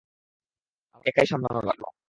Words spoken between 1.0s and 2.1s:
একাই সামলানো লাগলো।